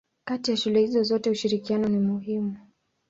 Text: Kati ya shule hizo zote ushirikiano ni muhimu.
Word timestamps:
Kati 0.23 0.51
ya 0.51 0.57
shule 0.57 0.79
hizo 0.79 1.03
zote 1.03 1.29
ushirikiano 1.29 1.87
ni 1.89 1.99
muhimu. 1.99 2.57